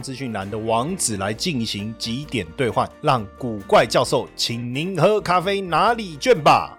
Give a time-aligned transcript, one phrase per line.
[0.00, 6.78] 资讯栏的网址来进行几点兑换，让古怪教授请您喝咖啡拿礼券吧。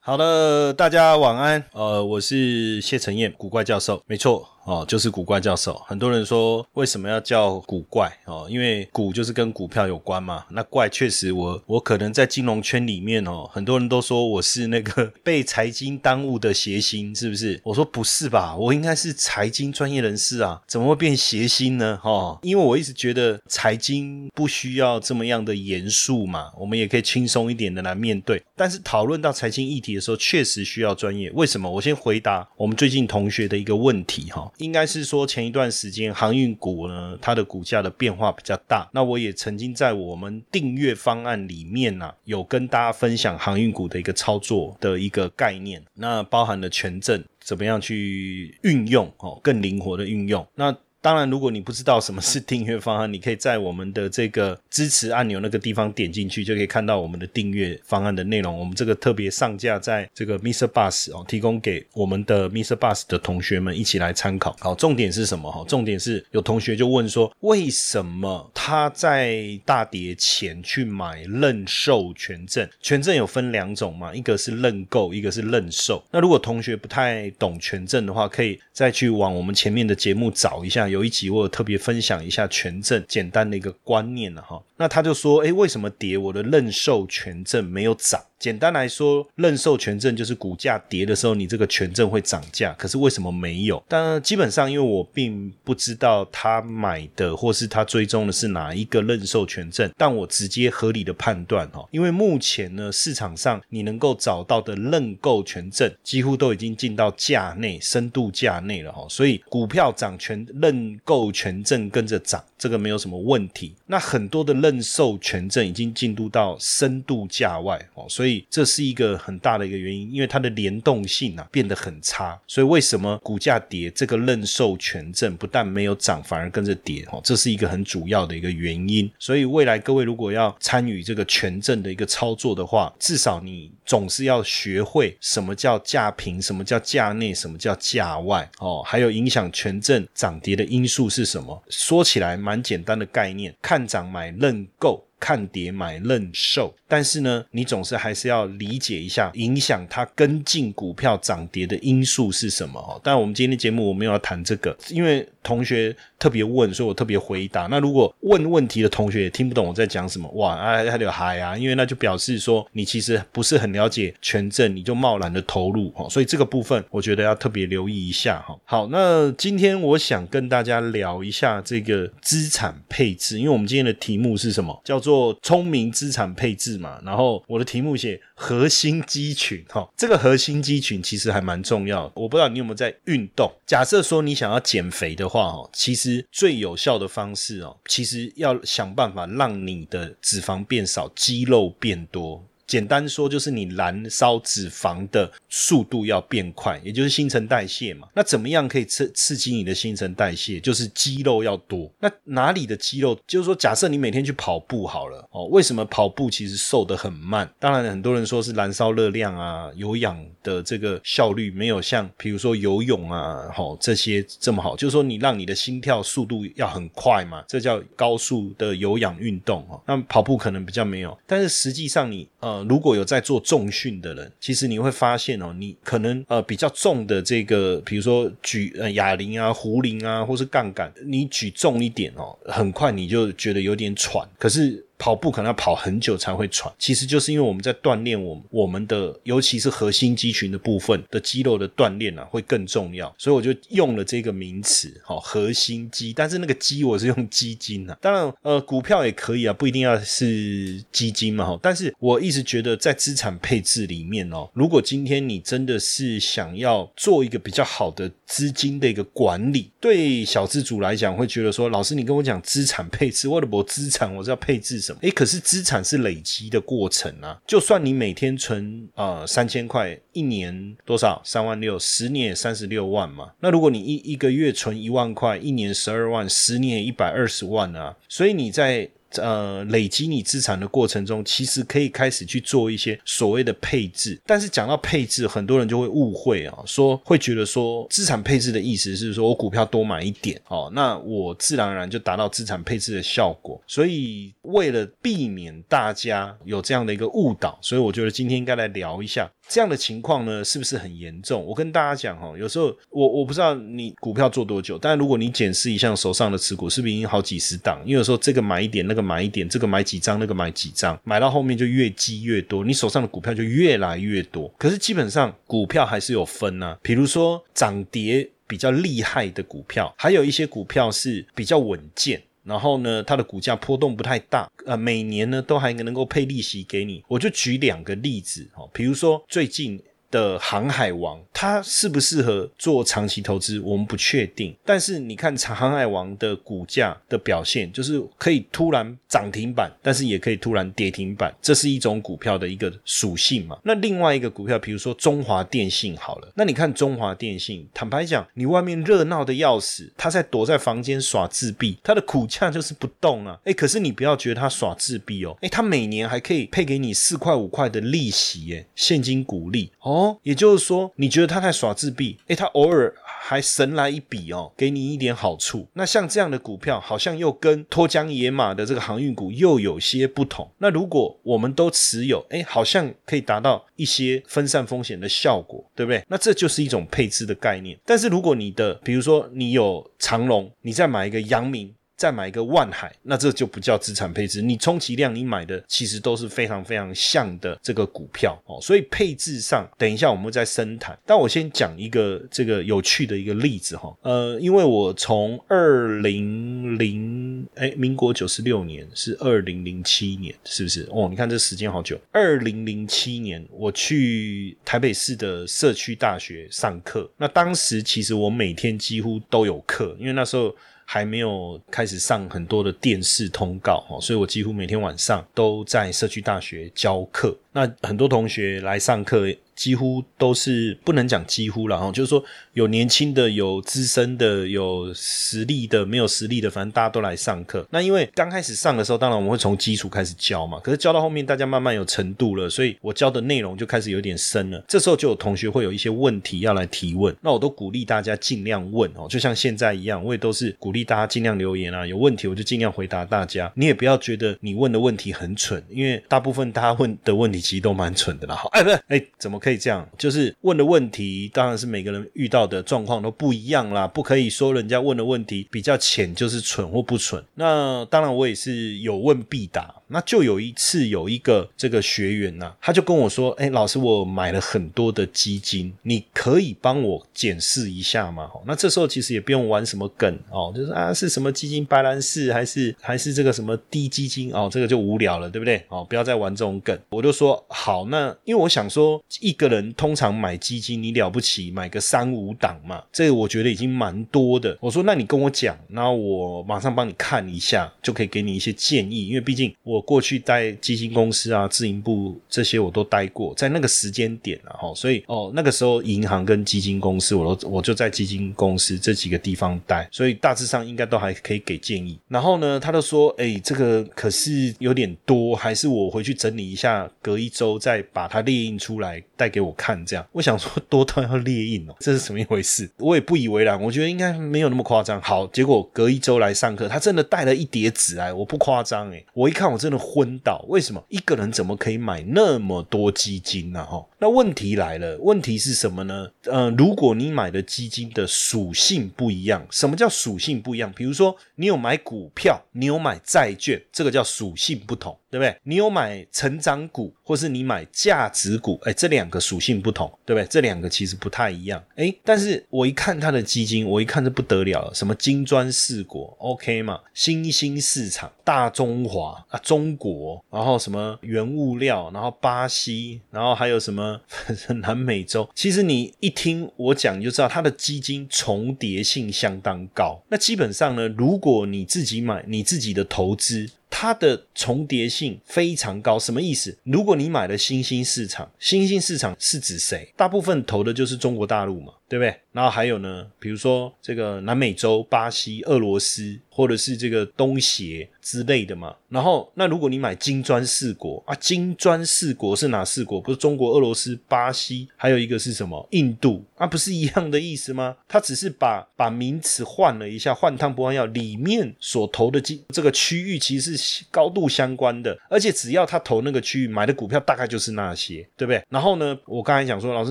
[0.00, 1.64] 好的，大家晚安。
[1.72, 4.55] 呃，我是谢承彦，古怪教授，没错。
[4.66, 5.80] 哦，就是古怪教授。
[5.86, 8.48] 很多人说为什么要叫古怪哦？
[8.50, 10.44] 因为古就是跟股票有关嘛。
[10.50, 17.60] 那怪确实，我我可能在金融圈里面哦，很多人都说我是那个 被财经耽误的谐星，是不是？
[17.62, 21.96] 我说不是吧，我应该是财经专业人士啊，怎么会变谐星呢？
[22.02, 28.42] 哈，因为我一直觉得财经不需要这么样的严肃嘛，我们也可以轻松一点的来面对。
[28.56, 31.30] 但是讨论到财经议题的时候，确实需要专业。
[31.30, 31.70] 为什么？
[31.70, 34.50] 我先回答我们最近同学的一个问题哈。
[34.58, 38.88] 应该是说前一段时间航运股呢，它的股价的变化比较大。
[38.92, 50.46] 那我也曾经在我们订阅方案里面呢，有跟大家分享航运股的一个操作的一个概念，那包含了权证怎么样去运用哦，更灵活的运用。
[50.54, 50.74] 那
[51.06, 58.58] 当然，如果你不知道什么是订阅方案，你可以在我们的这个支持按钮那个地方点进去，就可以看到我们的订阅方案的内容。
[58.58, 60.66] 我们这个特别上架在这个 Mr.
[60.66, 62.74] Bus 哦，提供给我们的 Mr.
[62.74, 64.56] Bus 的同学们一起来参考。
[64.58, 65.48] 好，重点是什么？
[65.48, 72.68] 哈，重点是有同学就问说，为什么他在大跌前去买认售权证？
[72.80, 76.04] 权证有分两种嘛，一个是认购，一个是认售。
[76.10, 80.88] 那如果同学不太懂权证的话，可以再去往我们前面的节目找一下。
[80.96, 88.18] 有一集我有特别分享一下权证简单的一个观念了哈，那他就说，诶，为什么跌我的认售权证没有涨？
[88.38, 92.74] 简单来说，认售权证就是股价跌的时候，你这个权证会涨价。
[92.78, 93.82] 可是为什么没有？
[93.88, 113.74] 但基本上，因为我并不知道他买的或是他追踪的是哪一个认售权证，但我直接合理的判断哈，因为目前呢市场上你能够找到的认购权证，几乎都已经进到价内深度价内了哈，所以股票涨权认购权证跟着涨，这个没有什么问题。
[113.86, 118.25] 那很多的认售权证已经进入到深度价外哦，所以。
[118.26, 122.36] 所以这是一个很大的一个原因，因为它的联动性啊变得很差。
[122.44, 129.08] 所以为什么股价跌，这个认授权证不但没有涨，反而跟着跌哦，这是一个很主要的一个原因。
[129.16, 141.62] 所以未来各位如果要参与这个权证的一个操作的话，至少你总是要学会什么叫价平，什么叫价内，什么叫价外哦，还有影响权证涨跌的因素是什么？
[141.68, 145.05] 说起来蛮简单的概念，看涨买认购。
[145.18, 153.00] 看跌买认售，但是呢，你总是还是要理解一下影响它跟进股票涨跌的因素是什么哦。
[153.02, 157.66] 但我们今天的节目我们要谈这个，因为同学特别问，所以我特别回答。
[157.66, 166.06] 那如果问问题的同学也听不懂我在讲什么，哇，啊，他就嗨啊，因为那就表示说你其实不是很了解权证，你就贸然的投入哈。
[166.08, 168.56] 所以这个部分我觉得要特别留意一下哈。
[168.64, 174.78] 好，那今天我想跟大家聊一下这个资产配置，因为我们今天的题目是什么？
[174.84, 182.10] 叫做做聪明资产配置嘛，然后我的题目写核心肌群哈，这个核心肌群其实还蛮重要。
[182.16, 183.48] 我不知道你有没有在运动。
[183.64, 192.44] 假设说你想要减肥的话哦，其实最有效的方式哦，其实要想办法让你的脂肪变少，肌肉变多。
[192.66, 198.08] 简单说就是你燃烧脂肪的速度要变快，也就是新陈代谢嘛。
[198.12, 200.58] 那怎么样可以刺刺激你的新陈代谢？
[200.58, 201.88] 就是肌肉要多。
[202.00, 203.16] 那哪里的肌肉？
[203.24, 207.48] 就是说，假设你每天去跑步好了哦，为什么跑步其实瘦得很慢？
[207.60, 214.74] 当然，很多人说是燃烧热量啊，有氧的这个效率没有像比如说游泳啊，吼这些这么好。
[214.74, 219.80] 就是说，你让你的心跳速度要很快嘛，这叫高速的有氧运动哦。
[219.86, 222.55] 那跑步可能比较没有，但是实际上你呃。
[222.68, 234.26] 如果有在做重训的人，其实你会发现哦，你可能呃比较重的这个，比如说举呃哑铃啊、壶铃啊，或是杠杆，你举重一点哦，很快你就觉得有点喘。
[234.38, 243.14] 可是跑步可能要跑很久才会喘，其实就是因为我们在锻炼我我们的，尤其是核心肌群的部分的肌肉的锻炼啊，会更重要。
[243.18, 246.12] 所以我就用了这个名词，好，核心肌。
[246.14, 251.58] 但是那个肌我是用基金啊，当然呃，股票也可以啊，不一定要是基金嘛哈。
[251.60, 264.80] 但是我一直觉得在资产配置里面哦，如果今天你真的是想要做一个比较好的资金的一个管理，对小资主来讲会觉得说，老师你跟我讲资产配置，我的我资产我是要配置。
[265.00, 267.40] 诶，可是资产是累积的过程啊。
[267.46, 271.22] 就算你每天存呃三千块，一年多少？
[271.24, 273.30] 三万六，十年三十六万嘛。
[273.40, 277.96] 那如果你一一个月存一万块，一年十二万，十年一百二十万啊。
[278.08, 278.90] 所以你在。
[279.20, 284.20] 呃，累积你资产的过程中，其实可以开始去做一些所谓的配置。
[284.26, 293.60] 但是讲到配置，很多人就会误会啊，说会觉得说资产配置的意思是说我股票多买一点哦，那我自然而然就达到资产配置的效果。
[293.66, 299.30] 所以为了避免大家有这样的一个误导，所以我觉得今天应该来聊一下。
[299.48, 301.44] 这样的情况呢，是不是很严重？
[301.44, 307.80] 我跟大家讲哈，有时候我我不知道你股票做多久，但如果你检视一下手上的持股，是不是已经好几十档？
[307.84, 314.52] 因为有时候这个买一点，那个买一点，这个买几张，那个买几张，买到后面就越积越多，你手上的股票就越来越多。
[314.58, 322.20] 可是基本上股票还是有分啊，比如说涨跌比较厉害的股票，还有一些股票是比较稳健。
[322.46, 327.02] 然后呢，它的股价波动不太大，呃，每年呢都还能够配利息给你。
[327.08, 329.78] 我就举两个例子哦，比如说最近。
[330.16, 334.56] 的航海王，它适不适合做长期投资，我们不确定。
[334.64, 343.58] 但是你看长航海王的股价的表现，就是可以突然涨停板，但是也可以突然跌停板，这是一种股票的一个属性嘛。
[343.62, 353.38] 那另外一个股票，比如说中华电信好了，那你看中华电信，坦白讲，你外面热闹的要死，他在躲在房间耍自闭，他的股价就是不动啊。
[353.44, 360.05] 哎，可是你不要觉得他耍自闭哦，哎，他每年还可以配给你四块五块的利息，哎，现金股利哦。
[360.22, 362.18] 也就是说，你觉得他在耍自闭？
[362.26, 365.66] 诶，他偶尔还神来一笔哦，给你一点好处。
[365.74, 370.48] 那像这样的股票，好像又跟脱缰野马的这个航运股又有些不同。
[370.58, 376.04] 那如果我们都持有，诶，好像可以达到一些分散风险的效果，对不对？
[376.08, 377.78] 那这就是一种配置的概念。
[377.84, 381.72] 但是如果你的，比如说你有长隆，你再买一个阳明。
[381.96, 384.42] 再买一个万海，那这就不叫资产配置。
[384.42, 388.58] 你充其量你买的其实都是非常非常像的这个股票哦。
[388.60, 390.96] 所以配置上，等一下我们再深谈。
[391.06, 393.96] 但我先讲一个这个有趣的一个例子哈。
[394.02, 400.86] 呃，因为我从二零零哎，民国九十六年是二零零七年，是不是？
[400.92, 401.98] 哦，你看这时间好久。
[402.12, 410.54] 二零零七年我去台北市的社区大学上课，那当时其实我每天几乎都有课，因为那时候。
[410.86, 417.36] 还没有开始上很多的电视通告哦，所以我几乎每天晚上都在社区大学教课。
[417.52, 419.26] 那很多同学来上课。
[419.56, 422.22] 几乎都是不能讲几乎了哈，就是说
[422.52, 427.66] 有年轻的、有资深的、有实力的、没有实力的，反正大家都来上课。
[427.70, 430.60] 那因为刚开始上的时候，当然我们会从基础开始教嘛。
[430.62, 434.62] 可是教到后面，大家慢慢有程度了，所以我教的内容就开始有点深了。
[434.68, 441.86] 这时候就有同学会有一些问题要来提问，那我都鼓励大家尽量问哦，就像现在一样，我也都是鼓励大家尽量留言啊。
[441.86, 443.50] 有问题我就尽量回答大家。
[443.54, 448.34] 你也不要觉得你问的问题很蠢，因为大部分大家问的问题其实都蛮蠢的啦。
[448.34, 449.40] 好，哎，不是，哎，怎么？
[449.46, 457.24] 可以这样，就是问的问题，当然是每个人遇到的状况都不一样啦，不可以说人家问的问题比较浅就是蠢或不蠢。
[457.36, 459.72] 那当然我也是有问必答。
[459.88, 475.64] 那就有一次有一个这个学员呐，他就跟我说：“哎，老师，我买了很多的基金，你可以帮我检视一下吗？”那这时候其实也不用玩什么梗哦，就是啊是什么基金白兰氏还是还是这个什么低基金哦，这个就无聊了，对不对？
[475.68, 476.76] 哦，不要再玩这种梗。
[476.90, 479.35] 我就说好，那因为我想说一。
[479.36, 482.82] 个人通常买基金，你了不起买个三五档嘛？
[482.92, 484.56] 这个我觉得已经蛮多的。
[484.60, 489.08] 我说，那你跟我讲，然后我马上帮你看一下，就可以给你一些建议。
[489.08, 501.98] 因为毕竟我过去在基金公司啊、自营部这些我都待过，在那个时间点啊，哈，所以哦，那个时候银行跟基金公司，我都我就在基金公司这几个地方待，所以大致上应该都还可以给建议。
[502.08, 509.36] 然后呢，他就说，哎，这个可是有点多，还是我回去整理一下，隔一周再把它列印出来带。
[509.36, 512.70] 给我看，这样我想说多到要裂印哦， 这是什么一回事？
[512.78, 514.98] 我也不以为然，我觉得应该没有那么夸张。
[515.02, 520.42] 好，结果隔一周来上课，他真的带了一叠纸来，我不夸张诶，我一看我真的昏倒。
[520.48, 523.62] 为什么一个人怎么可以买那么多基金呢？
[523.62, 526.08] 哈，那问题来了，问题是什么呢？
[526.26, 530.72] 呃，如果你买的基金的属性不一样，什么叫属性不一样？
[530.76, 534.96] 比如说你有买股票，你有买债券，这个叫属性不同。
[535.08, 535.34] 对不对？
[535.44, 540.26] 你有买成长股，或是你买价值股，哎，这两个属性不同，对不对？
[540.28, 546.80] 这两个其实不太一样，哎，但是我一看它的基金，我一看就不得了了，什么金砖四国，OK 嘛？
[546.92, 555.28] 新兴市场、大中华啊、中国，然后什么原物料，然后巴西，然后还有什么反 正南美洲？
[555.34, 560.02] 其实你一听我讲，就知道它的基金重叠性相当高。
[560.08, 563.50] 那基本上呢，如果你自己买，你自己的投资。
[563.68, 566.56] 它的重叠性非常高，什么意思？
[566.62, 569.92] 如果你买了新兴市场，新兴市场是指谁？
[569.96, 572.14] 大部分投的就是中国大陆嘛，对不对？
[572.32, 578.72] 然后还有呢，比如说这个南美洲、巴西、俄罗斯，或者是这个东协之类的嘛。
[578.88, 583.00] 然后，那如果你买金砖四国啊，金砖四国是哪四国？
[583.00, 585.66] 不是中国、俄罗斯、巴西，还有一个是什么？
[585.72, 587.76] 印度啊，不是一样的意思吗？
[587.88, 590.86] 他只是把把名词换了一下，换汤不换药。
[590.86, 598.40] 里面所投的金这个区域其实是高度相关的，而且只要他投那个区域买的股票，大概就是那些，对不对？
[598.48, 599.90] 然后呢，我刚才讲说，老师，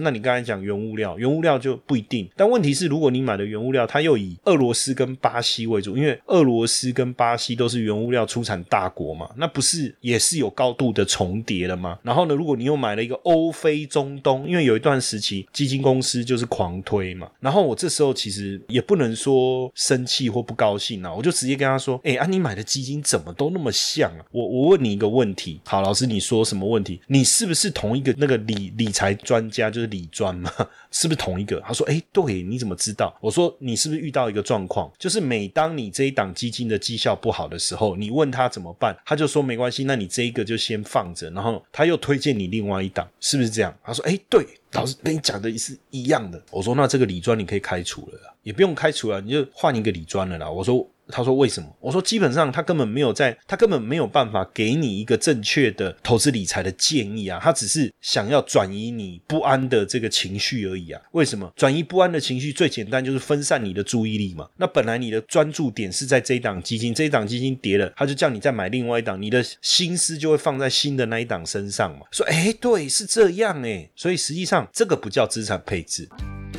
[0.00, 2.30] 那你刚才讲原物料，原物料就不一定。
[2.36, 11.98] 但问题是，如果你买的原物料，它又以俄罗斯跟巴西为主，因为俄罗斯跟巴西都是原物物料出产大国嘛，那不是也是有高度的重叠了吗？
[12.02, 24.24] 然后呢，如果你又买了一个欧非中东，因为有一段时期基金公司就是狂推嘛，然后我这时候其实也不能说生气或不高兴啊，我就直接跟他说，哎啊，你买的基金怎么都那么像啊？
[24.30, 27.00] 我我问你一个问题，好，老师你说什么问题？
[27.06, 30.50] 你是不是同一个那个理理财专家，就是理专嘛？
[30.92, 31.60] 是不是同一个？
[31.66, 32.34] 他说，哎，对。
[32.44, 33.16] 你怎么知道？
[33.20, 43.74] 我说你是不是遇到一个状况，就是每当你这一档基金的绩效不好的时候，你问他怎么办，他就说没关系，那你这一个就先放着，然后他又推荐你另外一档，是不是这样？
[43.82, 46.42] 他说，哎，对，老师跟你讲的是一样的。
[46.50, 50.50] 我说那这个理专你可以开除了，也不用开除了，你就换一个理专了啦。
[50.50, 50.88] 我说。
[51.08, 57.38] 他说：“为什么？”我说：“基本上他根本没有在，他根本没有办法给你一个正确的投资理财的建议啊！
[57.42, 61.00] 他只是想要转移你不安的这个情绪而已啊！
[61.12, 62.52] 为什么转移不安的情绪？
[62.52, 64.48] 最简单就是分散你的注意力嘛。
[64.56, 72.06] 那本来你的专注点是在这一档基金，这一档基金跌了，他就叫你再买另外一档，你的心思就会放在新的那一档身上嘛。
[72.12, 73.90] 说：哎，对，是这样哎。
[73.94, 76.08] 所以实际上这个不叫资产配置。”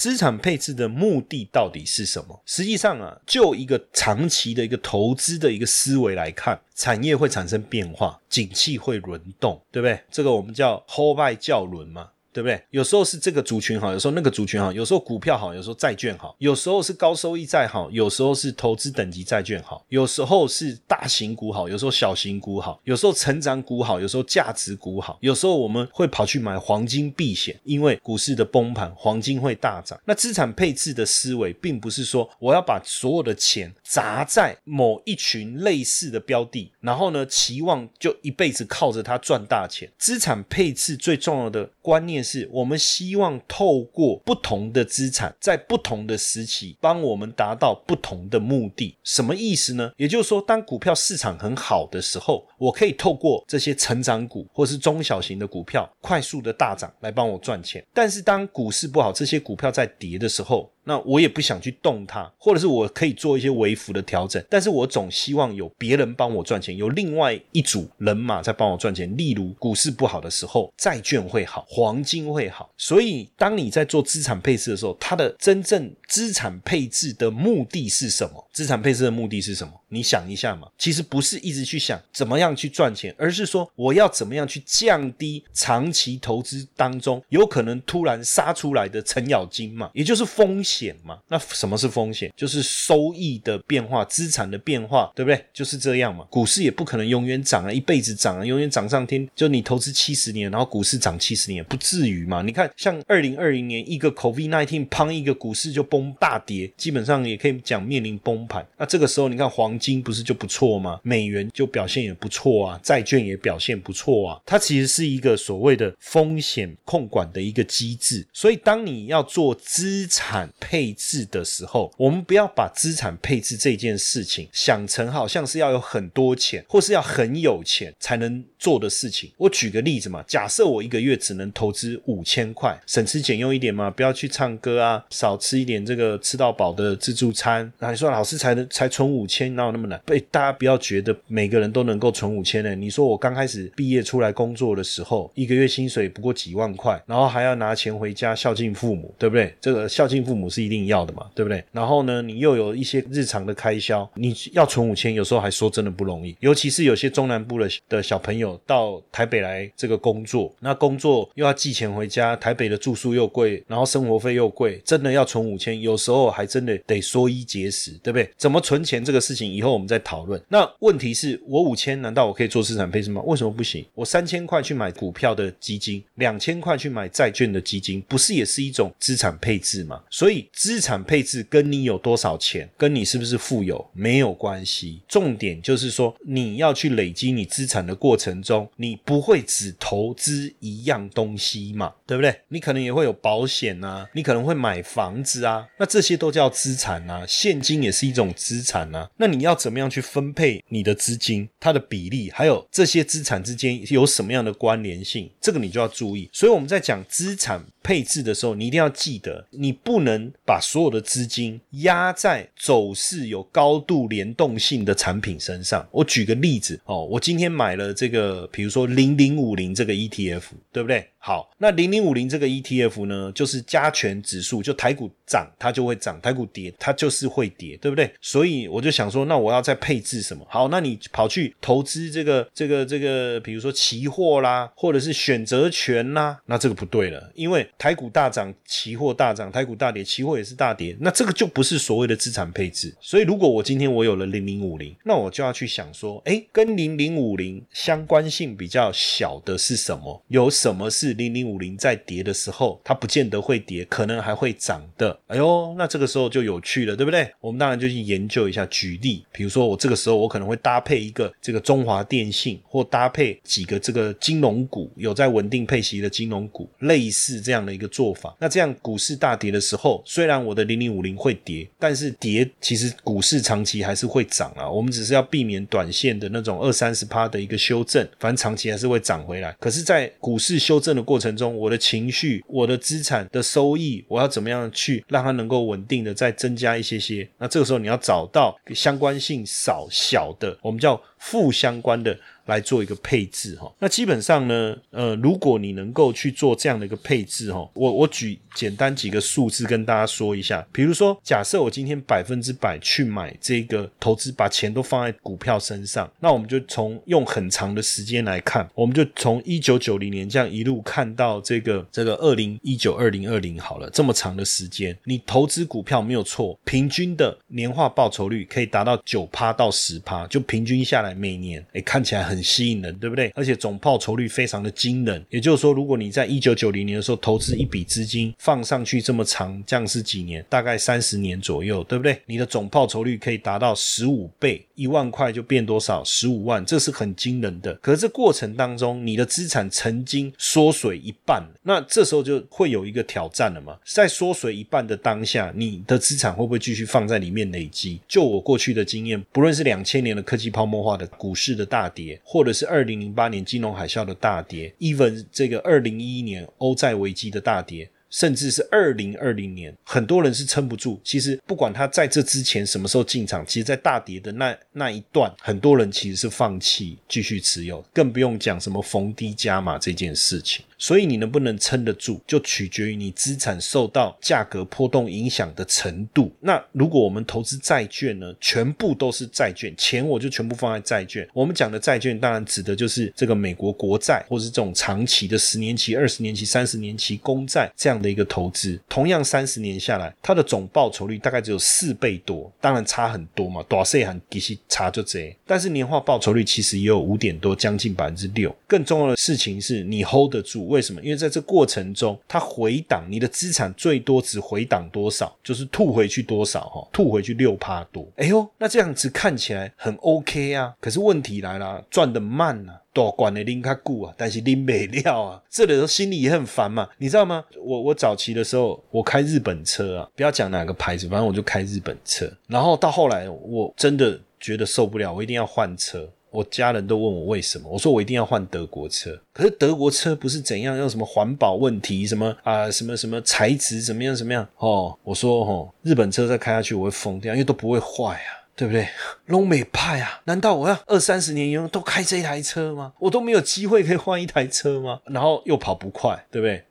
[0.00, 2.42] 资产配置的目的到底是什么？
[2.46, 10.00] 实际上啊，就一个长期的一个投资的一个思维来看，产业会产生变化，景气会轮动，对不对？
[10.10, 12.08] 这个我们叫后败教轮嘛。
[12.32, 12.62] 对不对？
[12.70, 29.98] 有时候是这个族群好，有时候那个族群好，有时候股票好，有时候债券好，有时候是高收益债好，有时候是投资等级债券好，有时候是大型股好，有时候小型股好，有时候成长股好，有时候价值股好，有时候我们会跑去买黄金避险，因为股市的崩盘，黄金会大涨。
[30.04, 39.90] 那资产配置的思维，并不是说我要把所有的钱砸在某一群类似的标的，然后呢，期望就一辈子靠着它赚大钱。
[39.98, 42.20] 资产配置最重要的观念。
[42.22, 48.96] 是我们希望透过不同的资产，在不同的时期，帮我们达到不同的目的。
[49.02, 49.90] 什么意思呢？
[49.96, 57.84] 也就是说，当股票市场很好的时候，我可以透过这些成长股或是中小型的股票，快速的大涨来帮我赚钱。
[57.92, 69.16] 但是当股市不好，这些股票在跌的时候，那我也不想去动它，或者是我可以做一些微幅的调整，但是我总希望有别人帮我赚钱，有另外一组人马在帮我赚钱。
[69.16, 72.68] 例如股市不好的时候，债券会好，黄金会好。
[72.76, 78.44] 所以当你在做资产配置的时候，它的真正资产配置的目的是什么？
[78.52, 79.72] 资产配置的目的是什么？
[79.90, 91.18] 你想一下嘛，其实不是一直去想怎么样去赚钱，而是说我要怎么样去降低长期投资当中有可能突然杀出来的程咬金嘛，也就是风险嘛。
[91.28, 92.32] 那什么是风险？
[92.36, 95.44] 就是收益的变化、资产的变化，对不对？
[95.52, 96.24] 就是这样嘛。
[96.30, 99.28] 股市也不可能永远涨啊，一辈子涨啊，永远涨上天。
[99.34, 102.42] 就你投资七十年，然后股市涨七十年，不至于嘛？
[102.42, 108.66] 你看，像二零二零年一个 COVID nineteen，砰一个股市就崩大跌，基本上也可以讲面临崩盘。
[108.76, 111.00] 那这个时候，你看黄金不是就不错吗？
[111.02, 114.40] 美元就表现也不错啊，债券也表现不错啊。
[114.44, 118.26] 它其实是一个所谓的风险控管的一个机制。
[118.32, 129.32] 所以，当你要做资产配置的时候，我们不要把资产配置这件事情想成好像是要有很多钱，或是要很有钱才能做的事情。
[129.38, 137.72] 我举个例子嘛，假设我一个月只能投资五千块，省吃俭用一点嘛，不要去唱歌啊，少吃一点这个吃到饱的自助餐。
[137.78, 140.00] 那你说老师才能才存五千，哪那么难？
[140.06, 142.74] 被大家不要觉得每个人都能够存五千呢。
[142.74, 149.54] 你说我刚开始毕业出来工作的时候，一个月薪水不过几万块，然后还要拿钱回家孝敬父母，对不对？
[149.60, 151.62] 这个孝敬父母是一定要的嘛，对不对？
[151.72, 156.36] 然后呢，你又有一些日常的开销，你要存五千，有时候还说真的不容易。
[156.40, 168.30] 尤其是有些中南部的的小朋友到台北来这个工作，那工作又要寄钱回家，台北的住宿又贵，然后生活费又贵，真的要存五千，有时候还真的得缩衣节食，对不对？
[168.36, 170.42] 怎么存钱这个事情，以后我们再讨论。
[170.48, 173.20] 那问题是我五千，难道我可以做资产配置吗？
[173.26, 173.84] 为什么不行？
[173.94, 180.02] 我三千块去买股票的基金，两千块去买债券的基金，不是也是一种资产配置吗？
[180.08, 185.02] 所以资产配置跟你有多少钱，跟你是不是富有没有关系。
[185.06, 192.34] 重点就是说，你要去累积你资产的过程中，你不会只投资一样东西嘛，对不对？
[192.48, 199.10] 你可能也会有保险啊，你可能会买房子啊，那这些都叫资产啊，现金也是一种资产啊。
[199.16, 206.30] 那你要要怎么样去分配你的资金，它的比例，还有这些资产之间有什么样的关联性，这个你就要注意。
[206.32, 215.86] 所以我们在讲资产配置的时候，你一定要记得，你不能把所有的资金压在走势有高度联动性的产品身上。
[215.90, 221.08] 我举个例子哦，我今天买了这个，比如说零零五零这个 ETF，对不对？
[221.22, 228.10] 好，那零零五零这个 ETF 呢，就是加权指数，就台股涨它就会涨，台股跌它就是会跌，对不对？
[228.22, 230.46] 所以我就想说，那我要再配置什么？
[230.48, 242.94] 好，那你跑去投资这个这个这个，比如说期货啦，或者是选择权啦，那这个不对了，因为台股大涨，期货大涨，台股大跌，期货也是大跌，那这个就不是所谓的资产配置。
[243.00, 250.22] 所以如果我今天我有了零零五零，那我就要去想说，哎，跟零零五零相关性比较小的是什么？
[250.28, 251.14] 有什么是？
[251.14, 255.18] 零零五零在跌的时候，它不见得会跌，可能还会涨的。
[255.26, 257.30] 哎呦，那这个时候就有趣了，对不对？
[257.40, 258.66] 我们当然就去研究一下。
[258.70, 268.34] 举例，比如说我这个时候我可能会搭配一个这个中华电信，或搭配几个这个金融股，有在稳定配息的金融股，类似这样的一个做法。
[268.38, 274.68] 那这样股市大跌的时候，虽然我的零零五零会跌，但是跌其实股市长期还是会涨啊。
[274.68, 279.54] 我们只是要避免短线的那种二三十趴的一个修正，反正长期还是会涨回来。
[279.60, 287.28] 可是，在股市修正的过程中，我的情绪、我的资产的收益，我要怎么样去让它能够稳定的再增加一些些？
[287.38, 292.18] 那这个时候你要找到相关性少小的，我们叫负相关的。
[292.46, 322.40] 来做一个配置哈，那基本上呢，呃，如果你能够去做这样的一个配置哈，我我举简单几个数字跟大家说一下，比如说，假设我今天百分之百去买这个投资，把钱都放在股票身上，那我们就从用很长的时间来看，我们就从一九九零年这样一路看到这个这个二零一九二零二零好了，这么长的时间，你投资股票没有错，平均的年化报酬率可以达到九趴到十趴，就平均下来每年，哎，看起来很。
[322.50, 323.30] 吸引人，对不对？
[323.34, 325.24] 而且总报酬率非常的惊人。
[325.28, 330.44] 也就是说，如果你在一九九零年的时候投资一笔资金放上去这么长，这样是几年？
[330.48, 332.20] 大概三十年左右，对不对？
[332.26, 336.02] 你的总报酬率可以达到十五倍，一万块就变多少？
[336.02, 337.72] 十五万，这是很惊人的。
[337.74, 343.78] 可是这过程当中，你的资产曾经缩水一半，那这时候就会有一个挑战了嘛？
[343.84, 348.00] 在缩水一半的当下，你的资产会不会继续放在里面累积？
[348.08, 357.88] 就我过去的经验，不论是两千年的科技泡沫化股市的大跌，或者是二零零八年金融海啸的大跌，even 这个二零一一年欧债危机的大跌。
[358.10, 361.00] 甚至是二零二零年，很多人是撑不住。
[361.02, 370.64] 其实不管他在这之前什么时候进场，其实，在大跌的那那一段，很多人其实是放弃继续持有，更不用讲什么逢低加码这件事情。
[370.76, 376.32] 所以你能不能撑得住，就取决于你资产受到价格波动影响的程度。
[376.40, 381.28] 那如果我们投资债券呢，全部都是债券，钱我就全部放在债券。
[381.34, 388.80] 我们讲的债券，当然指的就是这个美国国债，或是这种长期的十年期、二十年期、三十年期公债这样的一个投资。
[388.88, 395.34] 同样三十年下来，它的总报酬率大概只有四倍多，当然差很多嘛，多少很其实差就这。
[395.46, 398.54] 但是年化报酬率其实也有五点多，将近百分之六。
[398.66, 400.68] 更重要的事情是你 hold 得住。
[400.68, 401.00] 为什么？
[401.02, 408.06] 因为在这过程中，它回档，你的资产最多只回档多少，就是吐回去多少哈，吐回去六趴多。
[408.16, 410.74] 哎呦，那这样子看起来很 OK 啊。
[410.80, 415.42] 可是问题来了，赚的慢啊，多管的拎卡固啊，但是拎没料啊。
[415.48, 417.44] 这里头心里也很烦嘛，你知道吗？
[417.62, 422.30] 我我早期的时候，我开日本车啊，不要讲哪个牌子，反正我就开日本车。
[422.46, 426.08] 然后到后来，我真的觉得受不了，我一定要换车。
[426.32, 429.20] 我家人都问我为什么，我说我一定要换德国车。
[429.32, 434.46] 可是德国车不是怎样，有什么环保问题，什么啊，什么什么材质怎么样怎么样？
[434.58, 438.86] 哦，我说哦，日本车再开下去我会疯掉，因为都不会坏啊，对不对？
[439.24, 442.92] 龙美派啊，难道我要二三十年以后都开这台车吗？
[442.98, 445.00] 我都没有机会可以换一台车吗？
[445.06, 446.62] 然后又跑不快，对不对？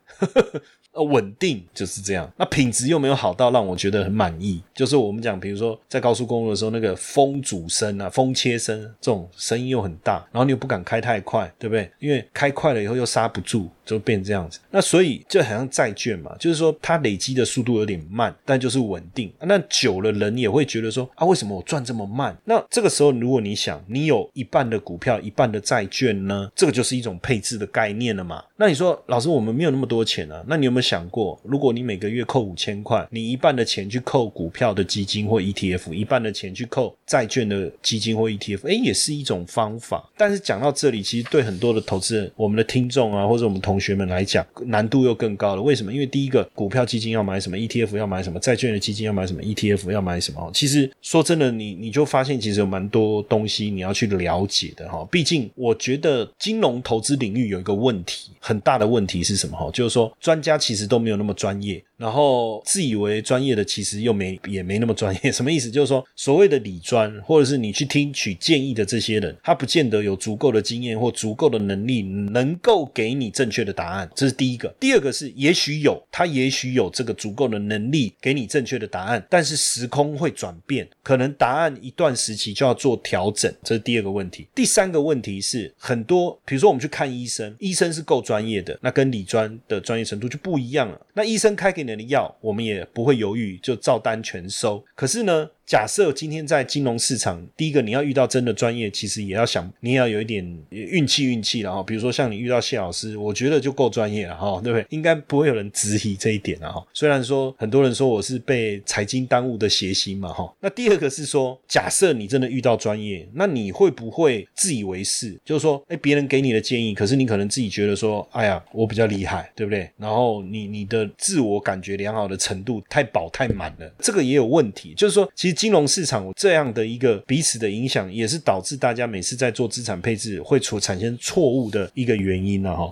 [0.92, 2.28] 呃，稳定就是这样。
[2.36, 4.60] 那品质又没有好到让我觉得很满意。
[4.74, 11.88] 就是我们讲，比如说在高速公路的时候，那个风阻声啊、风切声这种声音又很大，然后你又不敢开太快，对不对？
[12.00, 14.58] 因为开快了以后又刹不住，就变这样子。
[14.70, 19.32] 那所以就好像债券嘛，就是说它累积的速度有点慢，但就是稳定。
[19.40, 22.36] 那久了人也会觉得说啊，为什么我赚这么慢？
[22.44, 28.44] 那这个时候如果你想，你有一半的股票，一半的债券呢，这个就是一种配置的概念了嘛。
[28.56, 30.80] 那你说老师，我们没有那么多钱啊，那你有没有？
[30.90, 40.10] 想过，如果你每个月扣五千块，你一半的钱去扣股票的基金或 ETF，一半的钱去扣债券的基金或 ETF，哎，也是一种方法。
[40.16, 45.62] 但是讲到这里，其实对很多的投资人、我们的听众啊，或者我们同学们来讲，难度又更高了。
[45.62, 45.92] 为什么？
[45.92, 50.50] 因为第一个，股票基金要买什么，ETF 要买什么，债券的基金要买什么，ETF 要买什么。
[50.52, 55.06] 其实说真的，你你就发现其实有蛮多东西你要去了解的哈。
[55.10, 59.70] 毕竟我觉得金融投资领域有一个问题，很大的问题是什么哈？
[59.72, 61.82] 就是说专家其实都没有那么专业。
[61.96, 65.30] 然后自以为专业的，其实又没也没那么专业。
[65.32, 65.70] 什么意思？
[65.70, 74.10] 就是说，所谓的理专，或者是你去听取建议的这些人，他不见得有足够的经验或足够的能力，能够给你正确的答案。
[74.14, 74.72] 这是第一个。
[74.80, 83.52] 第二个是，也许有他，也许有这个足够的能力给你正确的答案，但是时空会转变，可能答案一段时期就要做调整。
[83.62, 84.48] 这是第二个问题。
[84.54, 90.98] 第三个问题是，很多比如说我们去看医生，医生是够专业的，那跟理专的专业程度就不一样了。
[91.12, 91.90] 那医生开给你。
[91.90, 94.84] 的药，我们也不会犹豫，就照单全收。
[94.94, 95.50] 可是呢？
[95.70, 101.80] 假设今天在金融市场，第一个你要遇到真的专业，其实也要想，你也要有一点运气运气了哈。
[101.80, 104.84] 比如说像你遇到谢老师，我觉得就够专业了哈，对不对？
[104.90, 106.84] 应该不会有人质疑这一点了哈。
[106.92, 110.52] 虽然说很多人说我是被财经耽误的谐星嘛哈。
[110.58, 115.38] 那第二个是说，假设你真的遇到专业，那你会不会自以为是？
[115.44, 119.88] 就是说，哎，别人给你的建议，可是你可能自己觉得说，哎呀，我比较厉害，对不对？
[119.96, 124.94] 然后你你的自我感觉良好的程度太饱太满了，这个也有问题。
[124.96, 125.59] 就是说，其实。
[125.60, 132.90] 金融市场这样的一个彼此的影响，也是导致大家每次在做资产配置会出产生错误的一个原因了哈。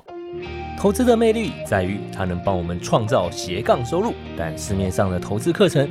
[0.76, 5.90] 投资的魅力在于它能帮我们创造斜杠收入，但市面上的投资课程。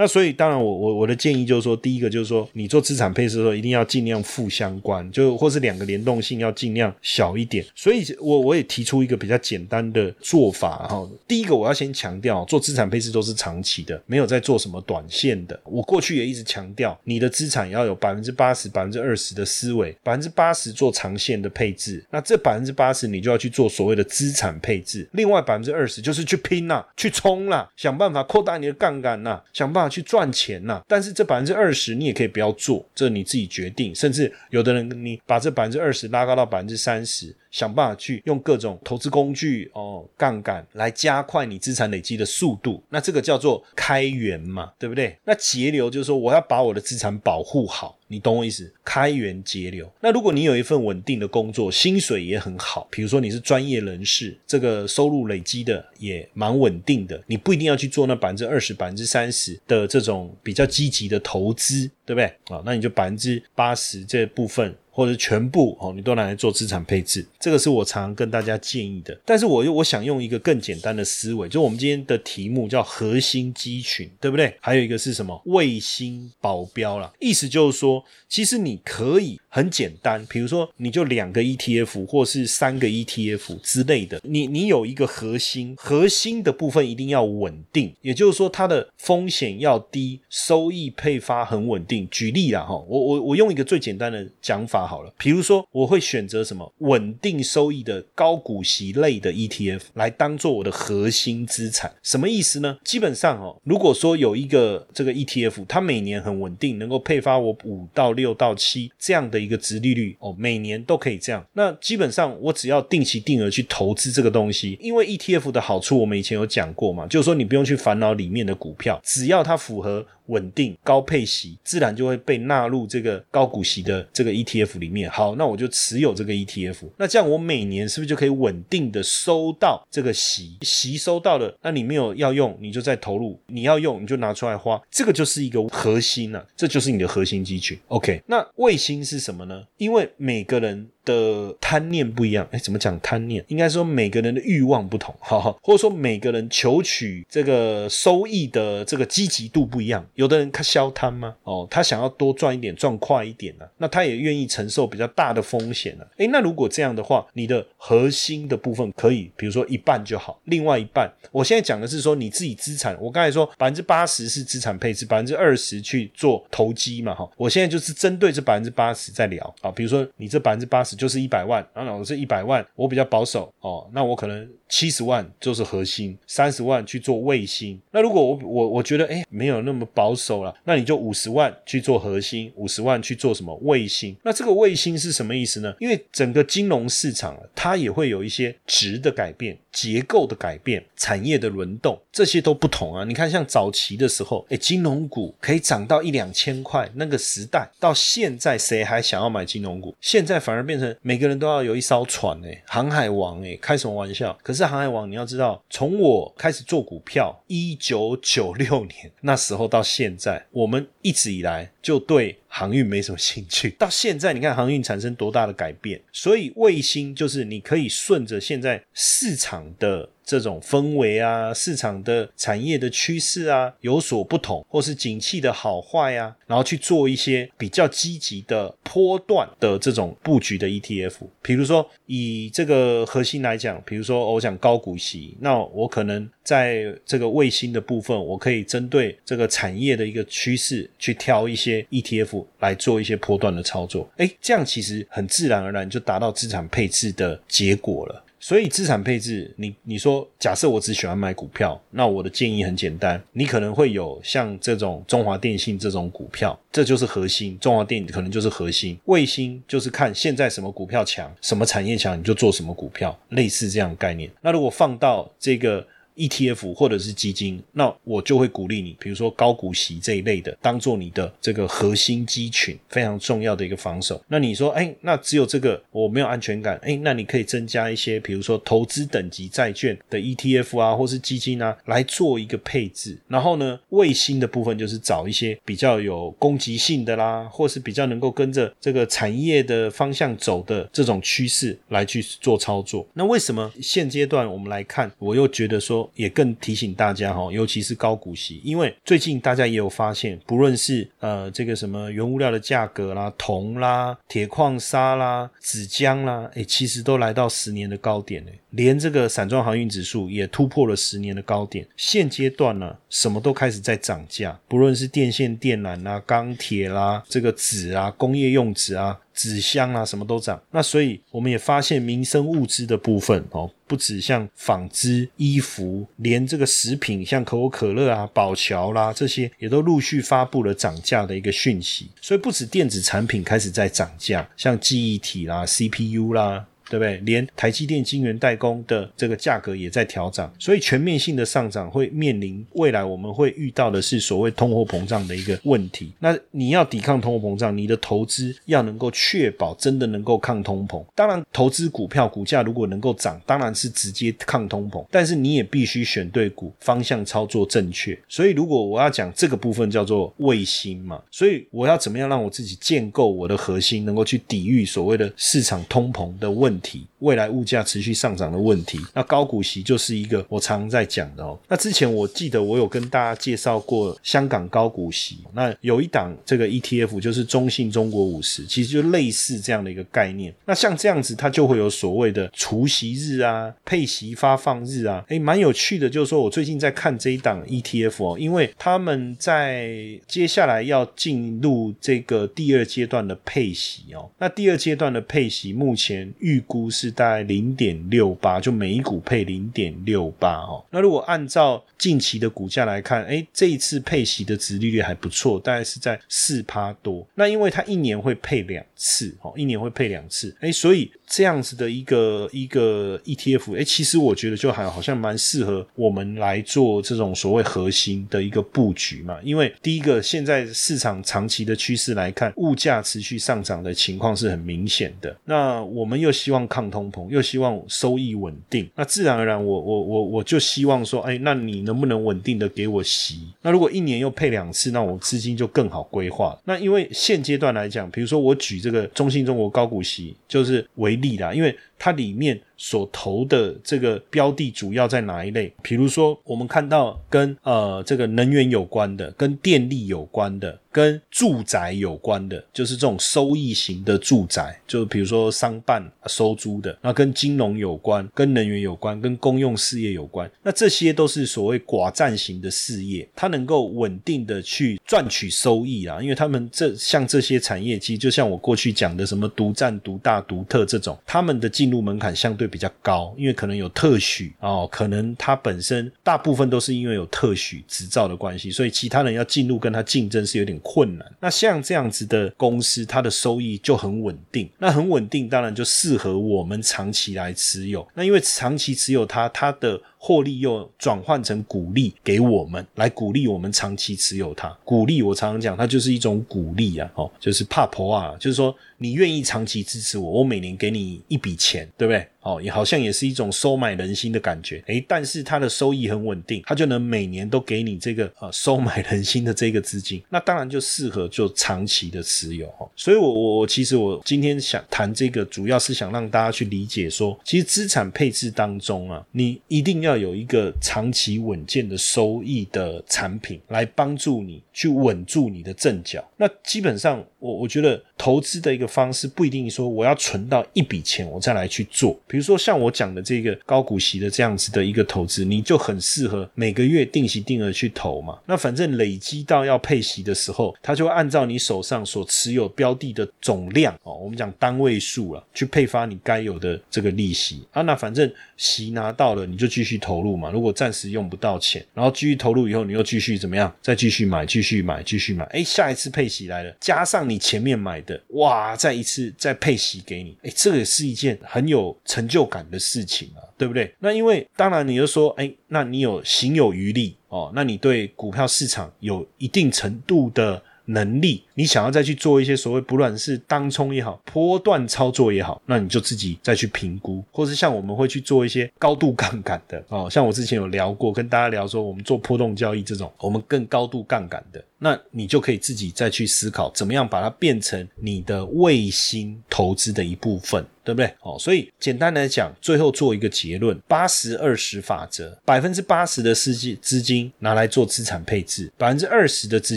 [0.00, 7.66] 那所以，当然，我我我的建议就是说，第一个就是说，你做资产配置的时候，一定要尽量负相关，就或是两个联动性要尽量小一点。
[7.74, 11.04] 所以，我我也提出一个比较简单的做法哈。
[11.26, 15.58] 第一个，我要先强调，做资产配置都是长期的，没有在做什么短线的。
[15.64, 22.06] 我过去也一直强调，你的资产要有百分之八十、百分之二十的思维，百分之八十做长线的配置。
[22.12, 25.08] 那这百分之八十，你就要去做所谓的资产配置。
[25.14, 29.87] 另外百分之二十，就是去拼呐，去冲啦，想办法扩大你的杠杆呐，想办法。
[29.88, 33.94] 去赚钱呐，但是这百分之二十你也可以不要做，这你自己决定。
[33.94, 42.82] 甚至有的人你把这百分之二十拉高到百分之三十，想办法去用各种投资工具哦，杠杆来加快你资产累积的速度。
[42.88, 45.16] 那这个叫做开源嘛，对不对？
[45.24, 47.96] 那节流就是说我要把我的资产保护好。
[48.08, 48.72] 你懂我意思？
[48.84, 49.90] 开源节流。
[50.00, 62.24] 那如果你有一份稳定的工作，薪水也很好，比如说你是专业人士，这个收入累积的也蛮稳定的，你不一定要去做那百分之二十、百分之三十的这种比较积极的投资，对不对？
[62.54, 64.74] 啊，那你就百分之八十这部分。
[64.98, 69.16] 或者全部哦，你都拿来做资产配置，这个是我常常跟大家建议的。
[69.24, 74.52] 但是我又我想用一个更简单的思维，就我们今天的题目叫核心肌群，对不对？
[74.58, 92.08] 还有一个是什么卫星保镖啦，意思就是说，其实你可以很简单，比如说你就两个 ETF 或是三个 ETF 之类的，你你有一个核心，核心的部分一定要稳定，也就是说它的风险要低，收益配发很稳定。
[92.10, 94.86] 举例啦哈，我我我用一个最简单的讲法。
[94.88, 102.78] 好了，比如说我会选择什么稳定收益的高股息类的 ETF 来当做我的核心资产，什么意思呢？
[102.84, 111.44] 基本上哦，如果说有一个这个 ETF，它每年很稳定，能够配发我五到六到七这样的一个值利率哦，每年都可以这样。
[111.52, 120.06] 那基本上我只要定期定额去投资这个东西，因为 ETF 的好处我们以前有讲过嘛，就是说你不用去烦恼里面的股票，只要它符合。
[120.28, 125.10] 稳定高配息，自然就会被纳入这个高股息的这个 ETF 里面。
[125.10, 126.76] 好，那我就持有这个 ETF。
[126.96, 130.56] 那这样我每年是不是就可以稳定的收到这个息？
[130.62, 134.80] 息收到了，那你没有要用，你就再投入；你要用，你就拿出来花。
[134.90, 137.78] 这个就是一个核心了，这就是你的核心基群。
[137.88, 139.64] OK，那卫星是什么呢？
[139.76, 140.88] 因为每个人。
[141.08, 143.42] 的贪念不一样，哎，怎么讲贪念？
[143.48, 150.06] 应该说每个人的欲望不同， 哈，或者说每个人求取这个收益的这个积极度不一样。
[150.14, 151.34] 有的人他消贪吗？
[151.44, 156.04] 哦，他想要多赚一点，赚快一点呢，那他也愿意承受比较大的风险呢。
[156.18, 170.97] 哎，那如果这样的话，你的核心的部分可以，比如说一半就好，另外一半，我现在讲的是说你自己资产，我刚才说百分之八十是资产配置，百分之二十去做投机嘛，哈，我现在就是针对这百分之八十在聊啊，比如说你这百分之八十。
[170.98, 177.80] 就是一百万，然后我是一百万，我比较保守哦，那我可能七十万就是核心，三十万去做卫星。
[177.90, 184.16] 那如果我我我觉得哎没有那么保守了，那你就五十万去做核心，五十万去做什么卫星？
[184.22, 185.74] 那这个卫星是什么意思呢？
[185.78, 189.56] 因为整个金融市场它也会有一些值的改变。
[189.70, 193.04] 结构的改变、产业的轮动，这些都不同啊！
[193.04, 199.94] 你看，像早期的时候，哎，金融股可以涨到一两千块，那个时代，到现在谁还想要买金融股？
[200.00, 204.36] 现在反而变成每个人都要有一艘船，哎，航海王，哎，开什么玩笑？
[204.42, 212.38] 可是航海王，你要知道，从我开始做股票，一九九六年那时候到现在，我们一直以来就对。
[212.50, 220.08] 航运没什么兴趣， 到现在你看航运产生多大的改变，所以卫星就是你可以顺着现在市场的。
[220.28, 231.14] 这种氛围啊，市场的产业的趋势啊有所不同，或是景气的好坏啊，然后去做一些比较积极的波段的这种布局的 ETF。
[231.40, 244.06] 比如说以这个核心来讲，比如说我讲高股息，那我可能在这个卫星的部分，我可以针对这个产业的一个趋势去挑一些 ETF 来做一些波段的操作。
[244.18, 248.24] 哎，这样其实很自然而然就达到资产配置的结果了。
[248.40, 264.30] 所以资产配置，你你说，假设我只喜欢买股票，那我的建议很简单，你可能会有像这种中华电信这种股票，这就是核心，中华电可能就是核心，卫星就是看现在什么股票强，什么产业强，你就做什么股票，类似这样概念。
[264.40, 265.86] 那如果放到这个。
[266.18, 274.20] ETF 或者是基金，那我就会鼓励你，比如说高股息这一类的，当做你的这个核心肌群，非常重要的一个防守。
[274.26, 283.16] 那你说，哎，那只有这个我没有安全感，哎，那你可以增加一些，比如说投资等级债券的 ETF 啊，或是基金啊，来做一个配置。
[283.28, 293.06] 然后呢，卫星的部分就是找一些比较有攻击性的啦，或是比较能够跟着这个产业的方向走的这种趋势来去做操作。
[293.14, 296.07] 那为什么现阶段我们来看，我又觉得说？
[296.14, 308.58] 也更提醒大家哈，尤其是高股息，因为最近大家也有发现，不论是呃这个什么原物料的价格啦、铜啦、铁矿砂啦、纸浆啦，哎，其实都来到十年的高点嘞。
[308.70, 311.86] 连这个散装航运指数也突破了十年的高点。
[311.96, 319.18] 现阶段呢，什么都开始在涨价，不论是电线电缆啦、钢铁啦、这个纸啊、工业用纸啊。
[319.38, 320.60] 纸箱啊，什么都涨。
[320.72, 332.10] 那所以我们也发现民生物资的部分哦，不止像纺织、衣服，连这个食品，像可口可乐啊、宝桥啦这些，也都陆续发布了涨价的一个讯息。
[332.20, 336.66] 所以不止电子产品开始在涨价，像记忆体啦、CPU 啦。
[336.88, 337.16] 对不对？
[337.18, 346.12] 连台积电晶圆代工的这个价格也在调涨，所以全面性的上涨会面临未来我们会遇到的是所谓通货膨胀的一个问题。
[346.18, 351.04] 那你要抵抗通货膨胀，你的投资要能够确保真的能够抗通膨。
[351.14, 358.18] 当然，投资股票股价如果能够涨，当然是直接抗通膨，但是你也必须选对股，方向操作正确。
[358.28, 368.98] 所以，如果我要讲这个部分叫做卫星嘛，所以我要怎么样让我自己建构我的核心，能够去抵御所谓的市场通膨的问题，Thị 未来物价持续上涨的问题。
[369.14, 371.58] 那高股息就是一个我常在讲的哦。
[371.68, 380.54] 那之前我记得我有跟大家介绍过香港高股息，那有一档这个 ETF 就是中信中国五十，其实就类似这样的一个概念。
[380.64, 386.08] 那像这样子，它就会有所谓的除息日啊、配息发放日啊，诶，蛮有趣的。
[386.08, 394.30] 就是说我最近在看这一档 ETF 哦，因为他们在接下来要进入这个第二阶段的配息哦。
[394.38, 400.84] 那第二阶段的配息目前预估是大概零点六八，就每一股配零点六八哦。
[400.90, 407.26] 那如果按照近期的股价来看，哎，这一次配息的值利率还不错，大概是在四趴多。
[407.34, 419.38] 那因为它一年会配两次，哦，一年会配两次，哎，所以这样子的一个一个 ETF，哎，其实我觉得就还好像蛮适合我们来做这种所谓核心的一个布局嘛。
[419.42, 425.34] 因为第一个，现在市场长期的趋势来看，物价持续上涨的情况是很明显的。
[425.46, 431.78] 那我们又希望抗通膨，又希望收益稳定，那自然而然，我我我我就希望说，哎，那你。
[431.88, 433.48] 能不能稳定的给我息？
[433.62, 436.54] 那如果一年又配两次，那我资金就更好规划。
[436.64, 442.60] 那因为现阶段来讲，比如说我举这这个中信中国高股息就是为例啦，因为它里面。
[442.80, 445.74] 所投的这个标的主要在哪一类？
[445.82, 472.68] 比如说，我们看到跟呃这个能源有关的、跟电力有关的、跟住宅有关的，就是这种收益型的住宅，就比如说商办收租的，那跟金融有关、跟能源有关、跟公用事业有关，那这些都是所谓寡占型的事业，它能够稳定的去赚取收益啊，因为他们这像这些产业，其实就像我过去讲的什么独占、独大、独特这种，他们的入门槛相对。
[472.68, 481.26] 比较高，因为可能有特许哦，可能它本身大部分都是因为有特许执照的关系，所以其他人要进入跟它竞争是有点困难。
[481.40, 488.06] 那像这样子的公司，它的收益就很稳定，那很稳定，当然就适合我们长期来持有。
[488.12, 494.68] 那因为长期持有它，它的获利又转换成鼓励给我们，来鼓励我们长期持有它。
[494.84, 502.26] 鼓励我常常讲，它就是一种鼓励啊，哦，就是怕婆啊，就是说你愿意长期支持我，我每年给你一笔钱，对不对？
[502.48, 512.88] 哦，也好像也是一种收买人心的感觉，诶，但是它的收益很稳定，它就能每年都给你这个呃 收买人心的这个资金，那当然就适合做长期的持有哈。
[512.96, 526.26] 所以，我我我其实我今天想谈这个，主要是想让大家去理解说，其实资产配置当中啊，你一定要有一个长期稳健的收益的产品来帮助你去稳住你的阵脚。
[526.38, 532.18] 那基本上，我我觉得投资的一个方式不一定说我要存到一笔钱我再来去做。
[532.38, 538.38] 比如说像我讲的这个高股息的这样子的一个投资，你就很适合每个月定期定额去投嘛。
[538.46, 547.82] 那反正累积到要配息的时候，它就会按照你手上所持有标的的总量哦，我们讲单位数了，去配发你该有的这个利息啊。
[547.82, 550.48] 那反正息拿到了，你就继续投入嘛。
[550.52, 553.74] 如果暂时用不到钱，然后继续投入以后，你又继续怎么样？
[553.82, 555.44] 再继续买，继续买，继续买。
[555.46, 560.36] 哎，下一次配息来了，加上你前面买的，哇，再一次再配息给你。
[560.44, 561.88] 哎，这个也是一件很有。
[562.18, 563.94] 成就感的事情啊，对不对？
[564.00, 584.64] 那因为当然你就说，哎，那你有行有余力哦，那你对股票市场有一定程度的能力，你想要再去做一些所谓不论是当冲也好，波段操作也好，那你就自己再去评估，或是像我们会去做一些高度杠杆的哦，像我之前有聊过，跟大家聊说，我们做波动交易这种，我们更高度杠杆的。
[584.78, 591.12] 那你就可以自己再去思考，怎么样把它变成你的卫星投资的一部分，对不对？
[591.20, 599.76] 哦，所以简单来讲，最后做一个结论：八十二十法则，百分之八十的资金资金拿来做资产配置，百分之二十的资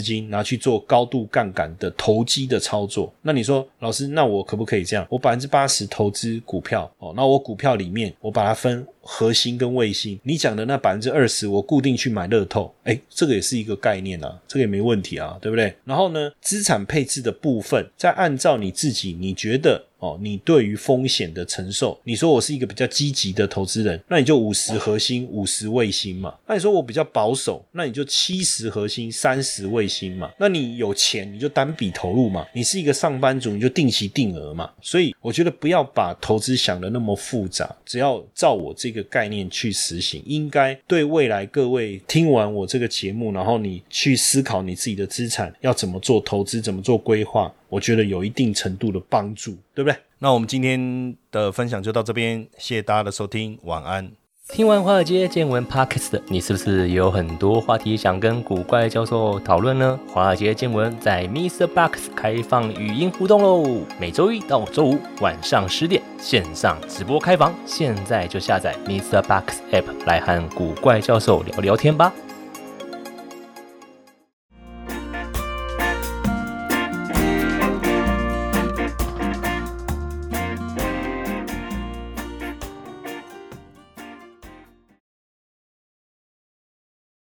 [0.00, 3.12] 金拿去做高度杠杆的投机的操作。
[3.22, 5.06] 那你说，老师，那我可不可以这样？
[5.10, 8.86] 我百分之八十投资股票，哦，那我股票里面我把它分。
[9.02, 15.74] 核心跟卫星，你讲的那百分之二十，我固定去买乐透，哎，这个也是一个概念啊，这个也没问题啊，对不对？
[15.84, 19.84] 然后呢，资产配置的部分，再按照你自己你觉得。
[20.02, 26.34] 哦，你对于风险的承受，你说我是一个比较积极的投资人，那你就五十核心，五十卫星嘛。
[26.48, 30.28] 那你说我比较保守，那你就七十核心，三十卫星嘛。
[30.38, 32.44] 那你有钱你就单笔投入嘛。
[32.52, 34.68] 你是一个上班族，你就定期定额嘛。
[34.80, 49.96] 所以我觉得不要把投资想的那么复杂，只要照我这个概念去实行，应该对未来各位听完我这个节目，然后你去思考你自己的资产要怎么做投资，怎么做规划，我觉得有一定程度的帮助，对不对？
[50.18, 54.10] 那我们今天的分享就到这边，谢谢大家的收听，晚安。
[54.48, 59.98] 听完华尔街见闻 Podcast 的你，是不是也有很多话题想跟古怪教授讨论呢？
[60.06, 61.66] 华尔街见闻在 Mr.
[61.66, 69.22] Box 开放语音互动喽，每周一到周五晚上十点线上直播开房，现在就下载 Mr.
[69.22, 72.12] Box App 来和古怪教授聊聊天吧。